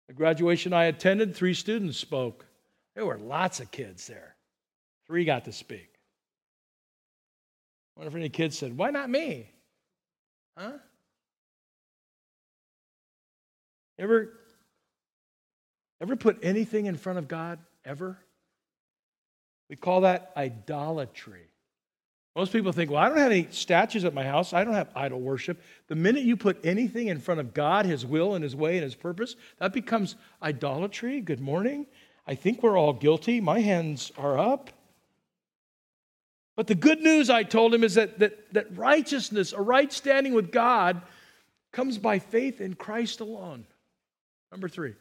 [0.07, 2.45] The graduation I attended, three students spoke.
[2.95, 4.35] There were lots of kids there.
[5.07, 5.88] Three got to speak.
[7.99, 9.51] Wonder if any kids said, Why not me?
[10.57, 10.71] Huh?
[13.99, 14.39] Ever,
[16.01, 17.59] ever put anything in front of God?
[17.83, 18.17] ever?
[19.69, 21.47] We call that idolatry.
[22.37, 24.53] Most people think, well, I don't have any statues at my house.
[24.53, 25.61] I don't have idol worship.
[25.87, 28.83] The minute you put anything in front of God, His will and His way and
[28.85, 31.19] His purpose, that becomes idolatry.
[31.19, 31.85] Good morning.
[32.25, 33.41] I think we're all guilty.
[33.41, 34.69] My hands are up.
[36.59, 40.33] But the good news I told him is that, that, that righteousness, a right standing
[40.33, 41.01] with God,
[41.71, 43.65] comes by faith in Christ alone.
[44.51, 44.95] Number three,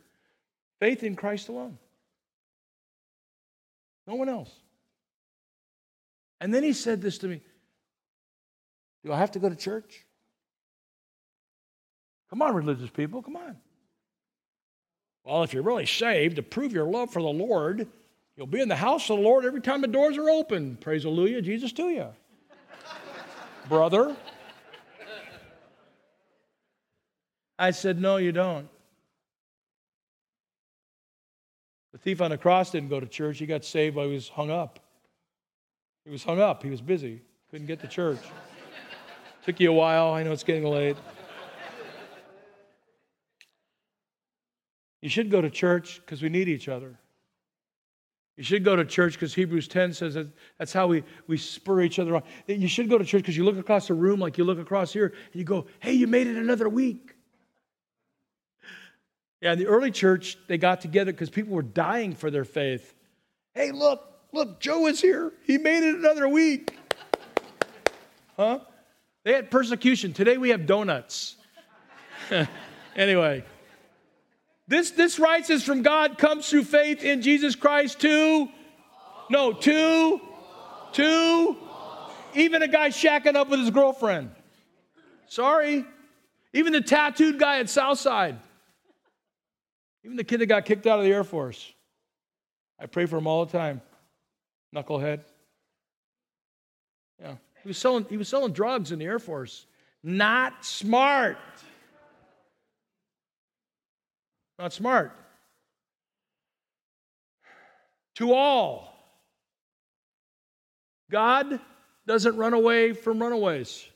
[0.79, 1.77] faith in Christ alone.
[4.07, 4.53] No one else.
[6.41, 7.41] And then he said this to me
[9.05, 10.07] Do I have to go to church?
[12.31, 13.57] Come on, religious people, come on.
[15.25, 17.89] Well, if you're really saved, to prove your love for the Lord,
[18.39, 20.77] you'll be in the house of the Lord every time the doors are open.
[20.77, 22.07] Praise Hallelujah, Jesus to you.
[23.69, 24.17] Brother.
[27.59, 28.69] I said, No, you don't.
[31.93, 33.39] The thief on the cross didn't go to church.
[33.39, 34.79] He got saved while he was hung up.
[36.05, 36.63] He was hung up.
[36.63, 37.23] He was busy.
[37.51, 38.21] Couldn't get to church.
[39.45, 40.13] Took you a while.
[40.13, 40.97] I know it's getting late.
[45.03, 46.99] You should go to church because we need each other.
[48.39, 51.81] You should go to church because Hebrews 10 says that that's how we, we spur
[51.81, 52.23] each other on.
[52.47, 54.93] You should go to church because you look across the room like you look across
[54.93, 57.17] here and you go, hey, you made it another week.
[59.41, 62.95] Yeah, in the early church, they got together because people were dying for their faith.
[63.55, 65.33] Hey, look, look, Joe is here.
[65.45, 66.79] He made it another week.
[68.37, 68.61] Huh?
[69.25, 70.13] They had persecution.
[70.13, 71.35] Today we have donuts.
[72.95, 73.43] anyway,
[74.69, 78.49] this, this righteousness from God comes through faith in Jesus Christ to,
[79.31, 80.21] no, to,
[80.93, 81.57] to,
[82.35, 84.31] even a guy shacking up with his girlfriend.
[85.27, 85.85] Sorry.
[86.53, 88.39] Even the tattooed guy at Southside.
[90.05, 91.73] Even the kid that got kicked out of the Air Force.
[92.79, 93.81] I pray for him all the time.
[94.75, 95.21] Knucklehead.
[97.21, 97.35] Yeah.
[97.63, 99.67] He was selling, he was selling drugs in the Air Force.
[100.03, 101.39] Not smart.
[104.59, 105.13] Not smart.
[108.17, 108.95] To all.
[111.11, 111.61] God
[112.07, 113.89] doesn't run away from runaways.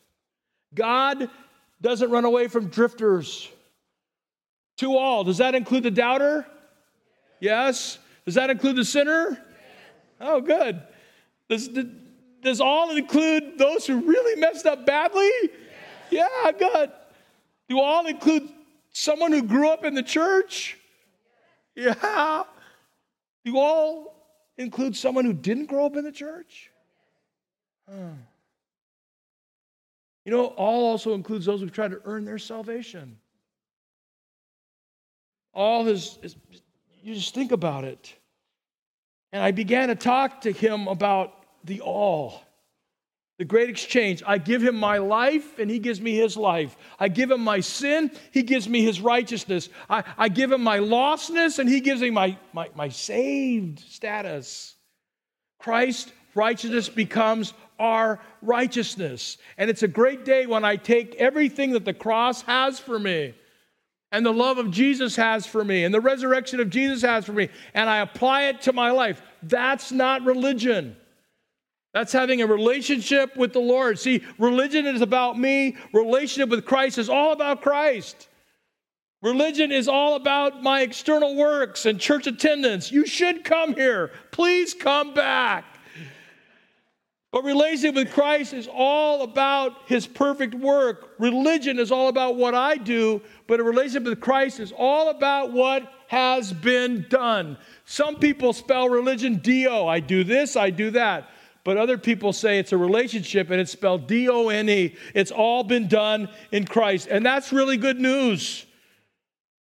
[0.75, 1.29] God
[1.81, 3.49] doesn't run away from drifters.
[4.79, 5.25] To all.
[5.25, 6.47] Does that include the doubter?
[7.41, 7.99] Yes.
[8.25, 9.43] Does that include the sinner?
[10.21, 10.81] Oh, good.
[11.49, 11.69] Does,
[12.41, 15.31] does all include those who really messed up badly?
[16.11, 16.93] Yeah, good.
[17.69, 18.49] Do all include
[18.93, 20.79] someone who grew up in the church?
[21.75, 22.45] Yeah.
[23.45, 24.15] Do all
[24.57, 26.71] include someone who didn't grow up in the church?
[27.89, 28.11] Huh.
[30.25, 33.19] You know, all also includes those who've tried to earn their salvation.
[35.53, 36.37] All is, is,
[37.03, 38.15] you just think about it.
[39.33, 42.41] And I began to talk to him about the all,
[43.43, 44.23] the great exchange.
[44.25, 46.77] I give him my life, and he gives me his life.
[47.01, 49.69] I give him my sin, he gives me his righteousness.
[49.91, 54.77] I, I give him my lostness, and he gives me my, my, my saved status.
[55.59, 59.39] Christ righteousness becomes our righteousness.
[59.59, 63.35] And it's a great day when I take everything that the cross has for me
[64.13, 67.33] and the love of Jesus has for me and the resurrection of Jesus has for
[67.33, 69.21] me and I apply it to my life.
[69.43, 70.95] That's not religion.
[71.93, 73.99] That's having a relationship with the Lord.
[73.99, 78.29] See, religion is about me, relationship with Christ is all about Christ.
[79.21, 82.91] Religion is all about my external works and church attendance.
[82.91, 84.11] You should come here.
[84.33, 85.65] Please come back.
[87.31, 91.11] But relationship with Christ is all about his perfect work.
[91.19, 95.53] Religion is all about what I do, but a relationship with Christ is all about
[95.53, 97.57] what has been done.
[97.85, 99.87] Some people spell religion D O.
[99.87, 101.31] I do this, I do that.
[101.65, 104.97] But other people say it's a relationship and it's spelled D O N E.
[105.15, 107.09] It's all been done in Christ.
[107.11, 108.67] And that's really good news.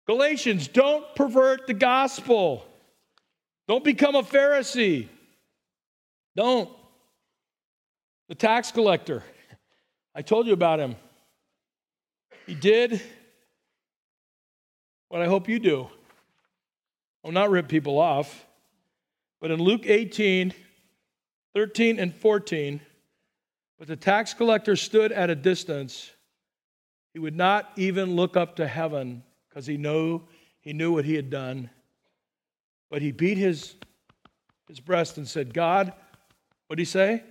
[0.08, 2.65] Galatians, don't pervert the gospel.
[3.67, 5.08] Don't become a Pharisee.
[6.36, 6.69] Don't.
[8.27, 9.23] The tax collector,
[10.15, 10.95] I told you about him.
[12.47, 13.01] He did
[15.10, 15.88] what I hope you do.
[17.23, 18.45] I'll not rip people off.
[19.39, 20.53] But in Luke 18,
[21.53, 22.81] 13 and 14,
[23.77, 26.11] but the tax collector stood at a distance.
[27.13, 30.21] He would not even look up to heaven because he knew
[30.63, 31.69] he knew what he had done.
[32.89, 33.75] But he beat his,
[34.69, 35.91] his breast and said, God,
[36.67, 37.23] what did he say?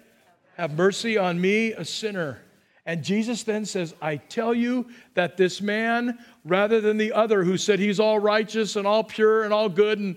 [0.57, 2.43] Have mercy on me, a sinner.
[2.85, 7.57] And Jesus then says, I tell you that this man, rather than the other who
[7.57, 10.17] said he's all righteous and all pure and all good, and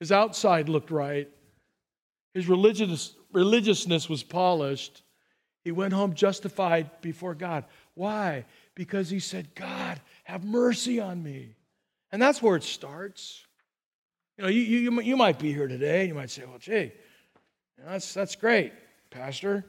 [0.00, 1.28] his outside looked right,
[2.36, 5.00] his religious, religiousness was polished,
[5.64, 7.64] he went home justified before God.
[7.94, 8.44] Why?
[8.74, 11.54] Because he said, God, have mercy on me.
[12.12, 13.42] And that's where it starts.
[14.36, 16.92] You know, you, you, you might be here today, and you might say, well, gee,
[17.82, 18.74] that's, that's great.
[19.08, 19.64] Pastor,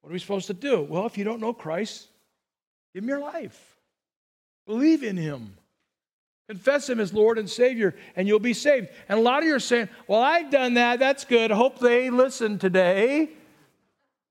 [0.00, 0.80] what are we supposed to do?
[0.80, 2.08] Well, if you don't know Christ,
[2.94, 3.76] give him your life.
[4.64, 5.57] Believe in him.
[6.48, 8.88] Confess him as Lord and Savior, and you'll be saved.
[9.08, 10.98] And a lot of you are saying, Well, I've done that.
[10.98, 11.50] That's good.
[11.50, 13.28] Hope they listen today.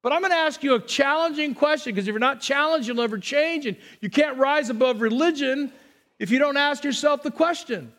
[0.02, 2.98] But I'm going to ask you a challenging question because if you're not challenged, you'll
[2.98, 3.68] never change.
[3.68, 5.72] And you can't rise above religion
[6.18, 7.94] if you don't ask yourself the question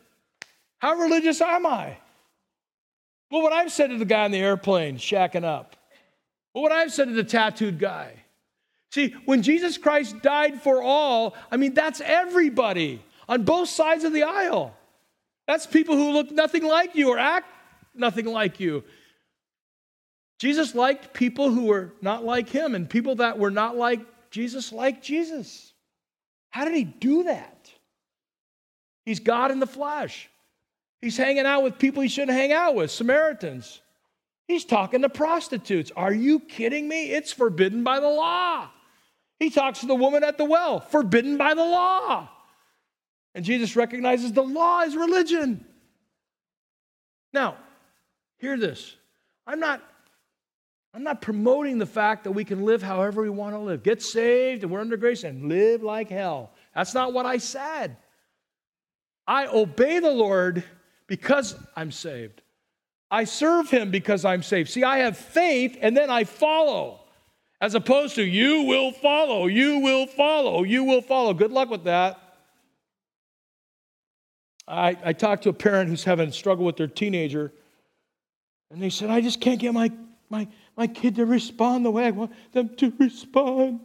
[0.79, 1.97] How religious am I?
[3.31, 5.77] Well, what I've said to the guy on the airplane shacking up,
[6.51, 8.15] what I've said to the tattooed guy.
[8.91, 14.11] See, when Jesus Christ died for all, I mean, that's everybody on both sides of
[14.11, 14.75] the aisle.
[15.47, 17.47] That's people who look nothing like you or act
[17.95, 18.83] nothing like you.
[20.39, 23.99] Jesus liked people who were not like him, and people that were not like
[24.31, 25.73] Jesus liked Jesus.
[26.49, 27.69] How did he do that?
[29.05, 30.29] He's God in the flesh.
[31.01, 33.81] He's hanging out with people he shouldn't hang out with, Samaritans.
[34.47, 35.91] He's talking to prostitutes.
[35.95, 37.11] Are you kidding me?
[37.11, 38.69] It's forbidden by the law.
[39.39, 42.29] He talks to the woman at the well, forbidden by the law.
[43.35, 45.65] And Jesus recognizes the law is religion.
[47.31, 47.57] Now,
[48.37, 48.95] hear this.
[49.45, 49.81] I'm not
[50.93, 53.83] I'm not promoting the fact that we can live however we want to live.
[53.83, 56.51] Get saved and we're under grace and live like hell.
[56.73, 57.97] That's not what I said.
[59.27, 60.63] I obey the Lord
[61.05, 62.41] because I'm saved.
[63.11, 64.69] I serve him because I'm saved.
[64.69, 67.01] See, I have faith and then I follow,
[67.61, 71.35] as opposed to you will follow, you will follow, you will follow.
[71.35, 72.19] Good luck with that.
[74.69, 77.51] I, I talked to a parent who's having a struggle with their teenager,
[78.69, 79.91] and they said, I just can't get my,
[80.29, 80.47] my,
[80.77, 83.79] my kid to respond the way I want them to respond.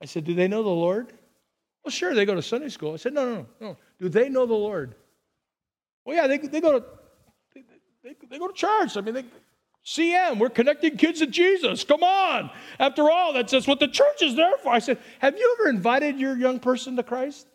[0.00, 1.12] I said, Do they know the Lord?
[1.84, 2.94] Well, sure, they go to Sunday school.
[2.94, 3.76] I said, No, no, no.
[3.98, 4.94] Do they know the Lord?
[6.04, 6.84] Well, yeah, they, they go to
[7.54, 7.62] they,
[8.04, 8.96] they, they go to church.
[8.96, 9.24] I mean, they,
[9.84, 11.82] CM, we're connecting kids to Jesus.
[11.82, 12.50] Come on.
[12.78, 14.72] After all, that's just what the church is there for.
[14.72, 17.48] I said, Have you ever invited your young person to Christ?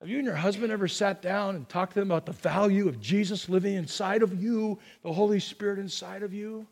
[0.00, 2.88] Have you and your husband ever sat down and talked to them about the value
[2.88, 6.66] of Jesus living inside of you, the Holy Spirit inside of you?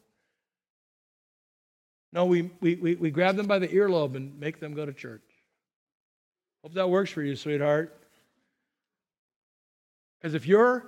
[2.11, 4.95] No, we, we, we, we grab them by the earlobe and make them go to
[4.95, 5.22] church.
[6.62, 7.95] Hope that works for you, sweetheart.
[10.18, 10.87] Because if your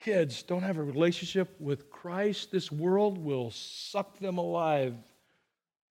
[0.00, 4.94] kids don't have a relationship with Christ, this world will suck them alive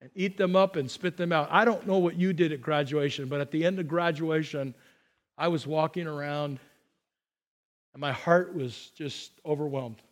[0.00, 1.48] and eat them up and spit them out.
[1.50, 4.74] I don't know what you did at graduation, but at the end of graduation,
[5.36, 6.60] I was walking around
[7.92, 10.02] and my heart was just overwhelmed.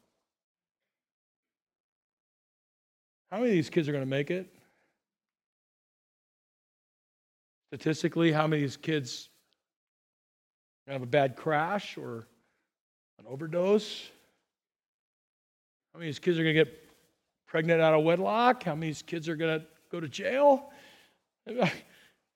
[3.30, 4.46] How many of these kids are going to make it?
[7.68, 9.30] Statistically, how many of these kids
[10.86, 12.26] are going to have a bad crash or
[13.18, 14.10] an overdose?
[15.92, 16.88] How many of these kids are going to get
[17.46, 18.64] pregnant out of wedlock?
[18.64, 20.70] How many of these kids are going to go to jail?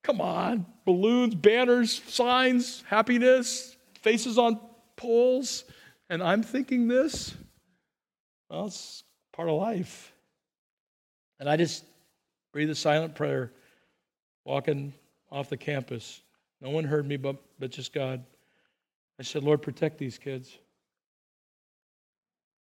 [0.07, 4.57] Come on, balloons, banners, signs, happiness, faces on
[4.95, 5.65] poles.
[6.09, 7.35] And I'm thinking this.
[8.49, 9.03] Well, it's
[9.33, 10.13] part of life.
[11.41, 11.83] And I just
[12.53, 13.51] breathe a silent prayer
[14.45, 14.93] walking
[15.29, 16.21] off the campus.
[16.61, 18.23] No one heard me but, but just God.
[19.19, 20.57] I said, Lord, protect these kids.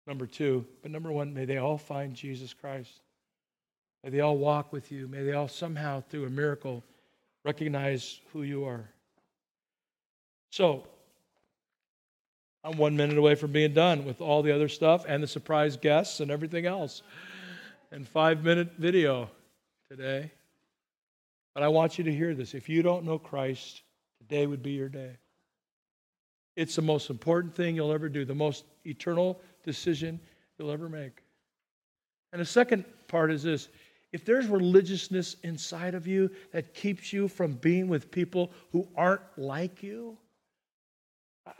[0.06, 3.02] Number two, but number one, may they all find Jesus Christ.
[4.04, 5.08] May they all walk with you.
[5.08, 6.84] May they all somehow, through a miracle,
[7.44, 8.90] Recognize who you are.
[10.52, 10.88] So,
[12.64, 15.76] I'm one minute away from being done with all the other stuff and the surprise
[15.76, 17.02] guests and everything else.
[17.92, 19.30] And five minute video
[19.90, 20.32] today.
[21.54, 22.54] But I want you to hear this.
[22.54, 23.84] If you don't know Christ,
[24.20, 25.18] today would be your day.
[26.56, 30.20] It's the most important thing you'll ever do, the most eternal decision
[30.58, 31.24] you'll ever make.
[32.32, 33.70] And the second part is this
[34.14, 39.22] if there's religiousness inside of you that keeps you from being with people who aren't
[39.38, 40.18] like you,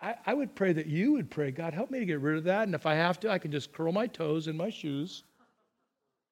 [0.02, 2.44] I, I, would pray that you would pray, God, help me to get rid of
[2.46, 2.64] that.
[2.64, 5.24] And if I have to, I can just curl my toes in my shoes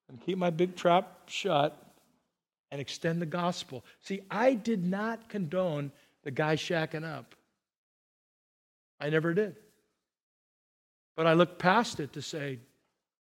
[0.07, 1.75] and keep my big trap shut
[2.71, 3.83] and extend the gospel.
[3.99, 5.91] See, I did not condone
[6.23, 7.35] the guy shacking up.
[9.01, 9.55] I never did.
[11.17, 12.59] But I looked past it to say,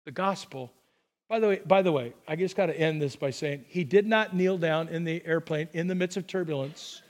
[0.04, 0.72] the gospel
[1.30, 3.84] by the way, by the way, I just got to end this by saying he
[3.84, 7.02] did not kneel down in the airplane in the midst of turbulence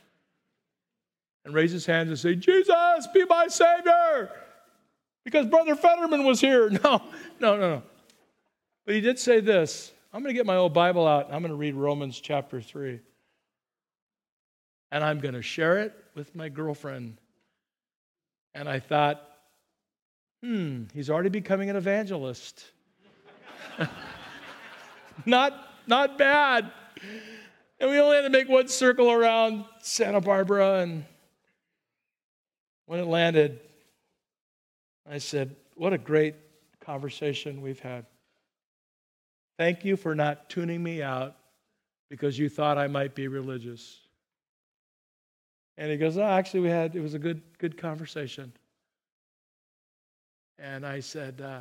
[1.47, 4.31] and raise his hands and say, Jesus, be my Savior,
[5.25, 6.69] because Brother Fetterman was here.
[6.85, 7.03] No,
[7.41, 7.83] no, no, no.
[8.85, 9.91] But he did say this.
[10.13, 11.33] I'm going to get my old Bible out.
[11.33, 13.01] I'm going to read Romans chapter 3.
[14.93, 17.17] And I'm going to share it with my girlfriend.
[18.53, 19.27] And I thought,
[20.43, 22.65] hmm, he's already becoming an evangelist.
[25.27, 25.53] not,
[25.87, 26.71] not bad.
[27.79, 30.81] And we only had to make one circle around Santa Barbara.
[30.81, 31.05] And
[32.87, 33.61] when it landed,
[35.09, 36.35] I said, What a great
[36.81, 38.05] conversation we've had.
[39.59, 41.37] Thank you for not tuning me out
[42.09, 44.01] because you thought I might be religious.
[45.79, 48.53] And he goes, Oh, actually, we had, it was a good, good conversation.
[50.59, 51.61] And I said, uh,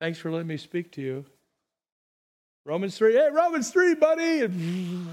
[0.00, 1.26] Thanks for letting me speak to you.
[2.64, 4.40] Romans 3, hey, Romans 3, buddy.
[4.42, 5.08] And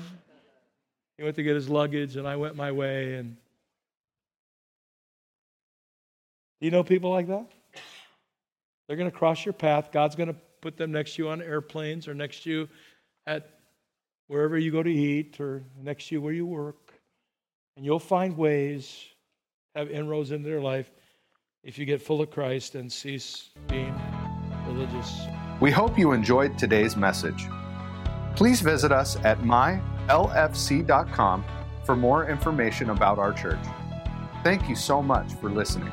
[1.18, 3.16] he went to get his luggage, and I went my way.
[3.16, 3.36] And
[6.62, 7.46] you know people like that?
[8.88, 9.92] They're going to cross your path.
[9.92, 12.70] God's going to put them next to you on airplanes or next to you
[13.26, 13.50] at
[14.28, 16.94] wherever you go to eat or next to you where you work.
[17.76, 19.06] And you'll find ways
[19.76, 20.92] have inroads into their life
[21.64, 23.87] if you get full of Christ and cease being
[24.78, 25.28] religious.
[25.60, 27.48] We hope you enjoyed today's message.
[28.36, 29.84] Please visit us at mylfc.com
[31.84, 33.66] for more information about our church.
[34.44, 35.92] Thank you so much for listening.